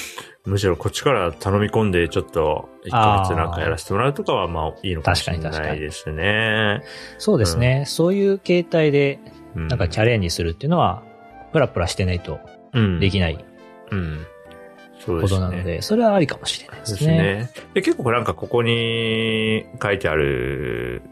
[0.46, 6.82] むしろこっちから頼み込んで、ちょっと、1ヶ月なんかやらせてもらうとかは、まあ、いいのかもしれないですね。
[7.18, 7.84] そうですね。
[7.86, 9.20] そういう形態で
[9.54, 11.02] ななんかチャレンジするっていうのは、
[11.52, 12.38] プラプラしてないと
[12.72, 13.44] うんできない
[13.90, 14.14] うん。
[14.14, 14.29] そう
[15.06, 15.40] こですね。
[15.40, 17.16] となので、それはありかもしれないでそうですすね。
[17.16, 17.50] ね。
[17.74, 21.02] で、結構なんかここに書いてある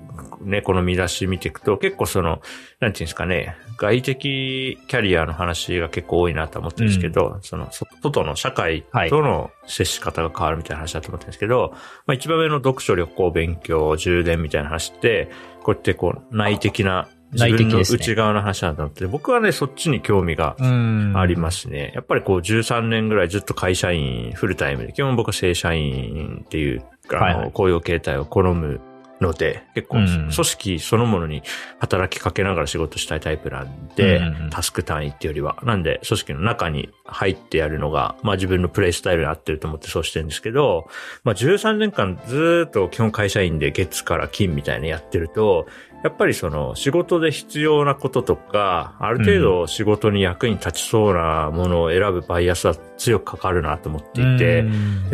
[0.41, 2.41] ね、この見出し見ていくと、結構その、
[2.81, 7.69] なんていうんですかね、外的キャリアの話が結構多いなと思ってるんですけど、その、
[8.03, 11.73] 外の社会との接し方が変わるみたいな話だと思ってるんですけど、
[12.07, 15.31] まあ一番上の読書、旅行、勉強、充電みたいな話って、
[15.63, 21.93] こうやってこう、内的な自分の内側の話なんだって、ね、僕はね、そっちに興味がありますね。
[21.95, 28.81] やっぱりこう、13年ぐらいずっと会社員、フルタイムで、基本僕は正社員っていう、あの、雇用形態を好む
[29.21, 31.43] ので、結構、組織そのものに
[31.79, 35.59] 働きかけながら仕事したいタイプなんで、タスク単位っていうよりは。
[35.65, 40.89] なんで、組織の中に入ってやるのが、まあ自分のプレイスタイルに合ってると思ってそうしてるんですけど、
[41.25, 45.67] まあ13年間ずっと基本会社員で月から金みたいなやってると、
[46.03, 54.65] やっぱりその仕事で必要なこととか、ある程度仕事に役に立ちそうなものを選ぶバイアスは強くかかるなと思っていて、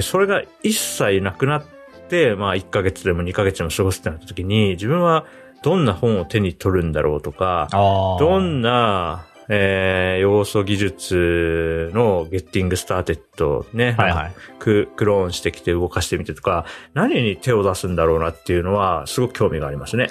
[0.00, 1.64] それが一切なくなっ
[2.08, 5.24] て、まあ1ヶ月でも2ヶ月でも過ごすってなった時に、自分は
[5.62, 20.08] どんな本を手に取るんだろうとか、どんな、えー、要素技術の Getting Started ね、はいはい、ククローンしてきて動かしてみてとか、何に手を出すんだろうなっていうのは、すごく興味がありますね。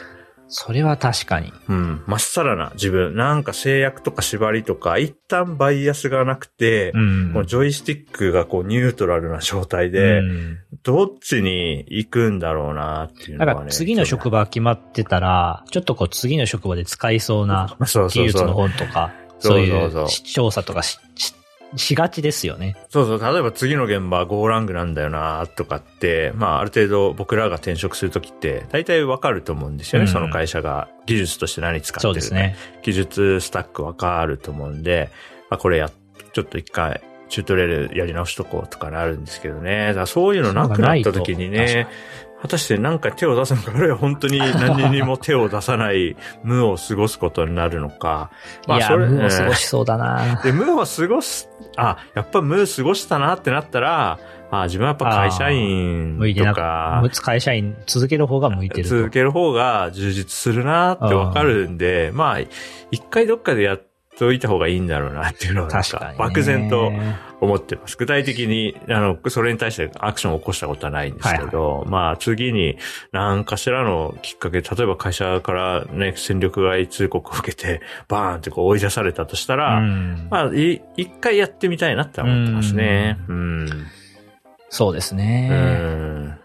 [0.47, 1.51] それは確かに。
[1.67, 2.03] うん。
[2.05, 3.15] まっさらな自分。
[3.15, 13.55] なんか制約とか縛りとか、一旦バイアスがなくて、うん、このジョイスティックがこうニュートラルな状態で、うん、どっちに行くんだろうなっていうのはね。
[13.55, 21.33] なんか次の職場決まってたら、ちょっとこう次の職場で使いそうな 技術の本とか、そういう調査とかしし
[21.95, 22.75] がちですよね。
[22.89, 23.33] そうそう。
[23.33, 32.55] 例えば次の現場ゴーラングなんだよなとかって、まあある程度僕らが転職するときって大体わかると思うんですよね、うん、その会社が技術として何使ってるそうですね。
[32.83, 35.09] 技術スタックわかると思うんで、
[35.49, 35.89] まあこれや、
[36.33, 39.95] ちょっと一回チュートリアルやり直しとこうとかなるんですけどね。
[40.05, 41.87] そういうのなくなった時にね、
[42.43, 48.31] 果たして何か手を出すのか、あるいは本当に 何にも手を出さない無を過ごすことになるのか。
[48.67, 50.41] まあ、それ、無を過ごしそうだな。
[50.43, 54.19] で、無を過ごす、あ、やっぱ無過ごしたなってなったら、
[54.51, 58.87] あ自分はやっぱ会社員とか、会社員続ける方が向いてる。
[58.89, 62.39] 続ける方が充実するなってわかるんで、まあ、
[62.91, 66.91] 一回どっかでやって、といた方がいいんだろうなっていうのは、確か漠然と
[67.41, 67.97] 思ってます。
[67.97, 72.77] 具体的に、あの、それに対してアクションを起こしたことはないんですけど、はいはい、まあ、次に
[73.11, 80.81] 何かしらのきっかけ、例えば会社からね、戦力外通告を受けて、バーンってこう追い出されたとしたら、まあ、一
[81.19, 83.17] 回やってみたいなって思ってますね。
[83.27, 83.67] うん。
[84.69, 85.49] そうですね。
[85.51, 86.42] うん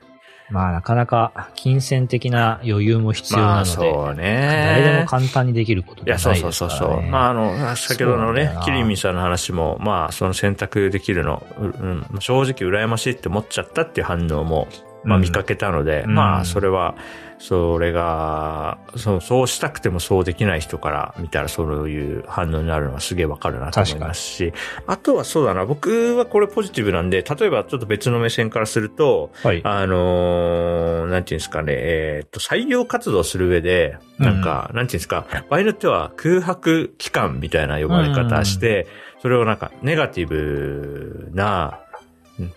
[0.51, 4.83] まあなかなか金銭的な余裕も必要なので、まあ、そうね。
[4.83, 7.03] 誰でも簡単にできることじゃないですから、ね、いや、そうそうそうそう。
[7.03, 14.69] まああの、先ほどのね、キリミさんの話も、まあその選択できるの、うん、正直羨ましいって思っちゃったっていう反応も、
[15.05, 16.97] まあ見かけたので、うん、まあそれは、
[17.39, 24.53] それが、そう、そうしたくてもそうできない人から見たらそういう反応になるのはすげえわかるなと思いますし、
[24.87, 41.81] あとはそうだな、僕はこれポジティブなんで、例えばちょっと別の目線からすると、はい、あのー、なんていうんですかね、えー、っと、採用活動する上で、なんか、うん、なんていうんですか、場合によっては空白期間みたいな呼ばれ方して、うん、それをなんかネガティブな、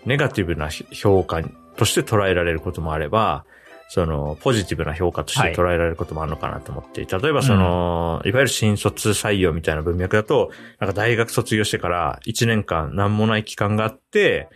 [0.04, 1.40] ネガティブな評価
[1.76, 3.44] として捉えられることもあれば、
[3.92, 14.48] その、ポジティブな評価として捉えられることもあるのかなと思って、はい、例えばその、うん、いわゆる新卒採用みたいな文脈だと、なんか大学卒業してから1年間何もない期間があって、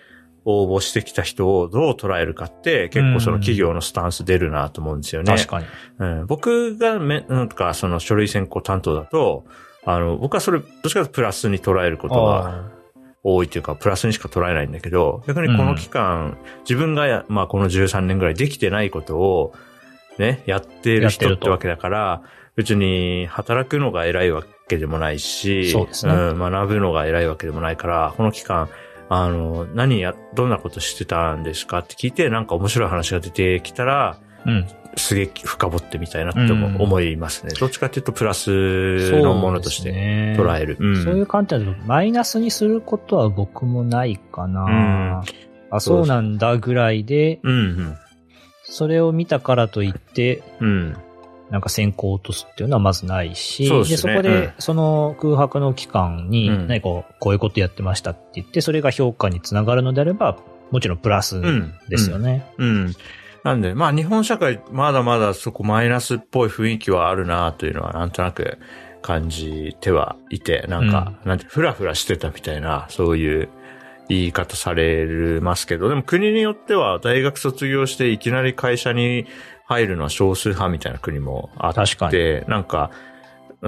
[0.47, 5.37] 応募してきた人をどう捉えるかって、結構その企業のスタンス出るなと思うんですよね。
[5.37, 5.67] 確かに。
[5.99, 9.45] うん、僕がめ、なんとかその書類選考担当だと、
[9.85, 12.71] あの、僕はそれ、どっちかというとプラスに捉えることが
[13.29, 19.53] 多いというか、プラスにしか捉えないんだけど、逆にこの期間、うん、自分が、まあこの13年ぐらいできてないことを、
[20.17, 22.23] ね、やってる人ってわけだから、
[22.55, 26.15] 別に働くのが偉いわけでもないし、そうですね。
[26.15, 28.69] うん、学ぶのが偉いわけでもないから、この期間、
[29.09, 37.53] あの、何や、どんなことしてたんですかって聞いて、なんか面白い話が出てきたら、うん、すげえ深掘ってみたいなって思いますね。
[37.55, 39.93] うん、どっちかっていうとプラスのものとして
[40.37, 40.77] 捉える。
[40.77, 44.63] そう、ねうん、そういう観点だとマイナスにすることは僕もないかな。
[44.63, 47.97] うん、あ、そうなんだぐらいで、うんうん、
[48.65, 50.97] それを見たからといって、うん、
[51.51, 60.39] なんか先行落とすっていうのはまずないし、そで、ね、そこで、その空白の期間に、何かこう、こういうことやってましたって言って、それが評価につながるのであれば、
[60.71, 61.41] もちろんプラス
[61.89, 62.51] ですよね。
[62.57, 62.69] うん。
[62.69, 62.97] うん
[63.47, 68.59] なんで、まあ日本社会、まだまだそこマイナスっぽい雰囲気はあるなというのはなんとなく
[69.03, 73.49] 感じてはいて、なんか、うん、なんて、ふらふらしてたみたいな、そういう
[74.09, 79.27] 言い方されますけど、でも国によっては大学卒業していきなり会社に
[79.67, 82.91] 入るのは少数派みたいな国もあって、なんか、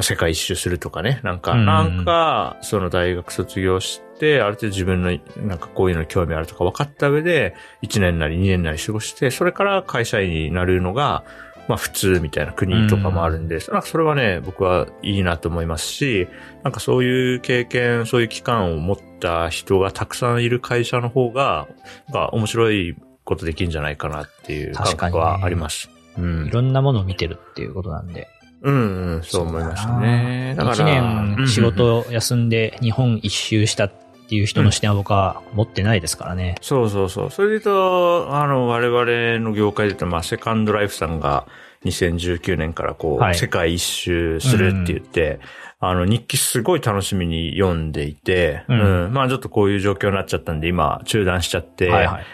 [0.01, 11.24] 世界一周するとかね、なんか、なんか、その大学卒業して、ある程度自分の、なんかこういうの興味あるとか分かった上で、1年なり2年なり過ごして、それから会社員になるのが、
[11.68, 16.28] まあ普通みたいな国とかもあるんで、うん、なんかそれはね、僕はいいなと思いますし、
[16.64, 21.68] なんかそういう経験、そういう期間を持った人がたくさんいる会社の方が、
[22.09, 25.91] なんか面白いことできるんじゃないかなっていう感覚はあります。
[26.16, 26.47] うん。
[26.47, 28.28] いろんなものを見てるっていうことなんで。
[28.62, 30.54] うん、うん、そう思いましたね。
[30.56, 30.74] だから。
[30.74, 33.92] 一年仕事休んで日本一周したっ
[34.28, 36.56] ていう人の視点は僕は持ってないですからね。
[36.59, 37.30] うん、そうそうそう。
[37.30, 41.46] それで言うと、あの、我々の業界で言うと、まあ、セカンドライフさんが
[41.84, 45.40] 2019年からこう、はい、世界一周するって言って、
[45.80, 52.24] うん、あの、日記すごい楽しみに読んでいて、うん、うん、まあちょっとこういう状況になっちゃったんで、今中断しちゃって、はいはい、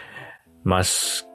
[0.63, 1.27] ます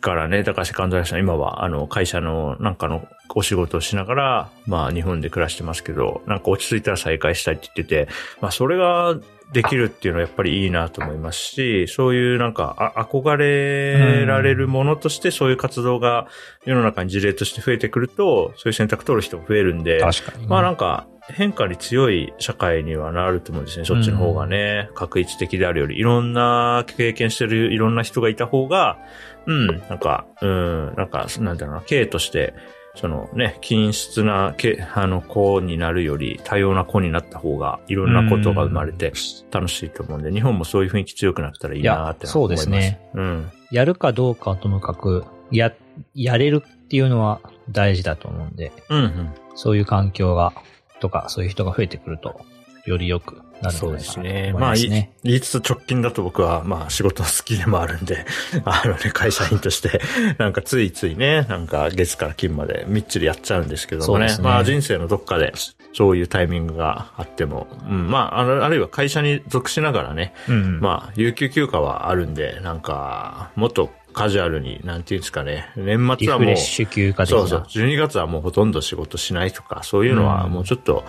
[0.00, 8.08] からね、だからセカンドライフさん今はあの会社のなんかのお仕事をしながら、まあ日本で暮らしてますけど、なんか落ち着いたら再開したいって言ってて、
[8.40, 9.16] まあそれが
[9.52, 16.26] できるっていうのはやっぱりいいなと思いますし、そういうなんかあ憧れられるものとしてそういう活動が
[16.64, 23.84] 世の中に事例として増えてくると、そういう選択取る人も増えるんで、確かに、まあなんか変化に強い社会にはなると思うんですね。
[23.84, 28.98] そっちの方がね、確一的であるより、いろんな経験してるいろんな人がいた方が、
[29.46, 32.54] うん、なんか、うん、なんか、なんだろうな、経として、
[32.96, 39.12] そのね、均質なけ、あの、子になるより多様な子になった方が、いろんなことが生まれて
[39.50, 42.98] 楽しいと思うんで、日本もそういう雰囲気強くなったらいいなってそうですね。
[43.14, 43.50] うん。
[43.70, 45.72] やるかどうかはともかく、や、
[46.14, 47.40] やれるっていうのは
[47.70, 49.30] 大事だと思うんで、うんうん。
[49.54, 50.54] そういう環境が、
[51.00, 52.40] とか、そういう人が増えてくると、
[52.86, 54.54] よりよくなるそうですね。
[54.58, 58.26] まあ、言いつつ直近だと僕は、まあ仕事の好きでもあるんで、
[58.64, 60.00] あのね、会社員として、
[60.38, 64.26] なんかついついね、なんか月から金までみっちりやっちゃうんですけどもね。
[64.26, 64.36] ね。
[64.40, 65.52] まあ人生のどっかで、
[65.94, 81.04] そういうタイミングがあっても、うん、まあ、あるいは会社に属しながらね、うん、まあ、有給休暇はあるんで、なんか、もっとカジュアルに、なんていうんですかね、年末はもう、そうそう、12月はもうほとんど仕事しないとか、そういうのはもうちょっと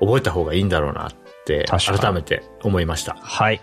[0.00, 1.12] 覚えた方がいいんだろうなっ
[1.44, 3.14] て、改めて思いました。
[3.14, 3.60] はい。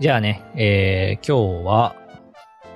[0.00, 1.96] じゃあね、えー、今日は、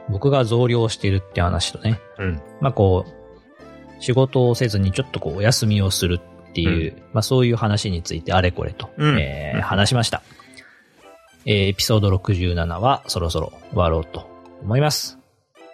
[0.09, 2.43] 僕が増量しているって話とね、うん。
[2.61, 10.23] まあこう、仕事をせずにちょっとこうお休みをするっていう、うん、まあそういう話についてあれこれと、うん、えー、話しました。
[11.45, 14.29] えー、エピソード67はそろそろ終わろうと
[14.63, 15.19] 思います。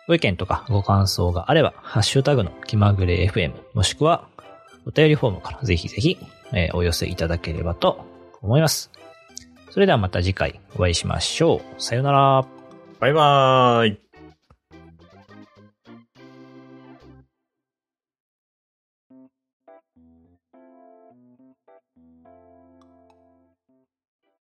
[0.08, 4.28] ご意見とかご感想があれば、ハッシュタグの気まぐれ FM、もしくは、
[4.86, 6.18] お便りフォームからぜひぜひ
[6.52, 8.04] えー、お寄せいただければと
[8.40, 8.90] 思います。
[9.70, 11.82] それではまた次回お会いしましょう。
[11.82, 12.46] さよなら。
[13.00, 14.01] バイバーイ。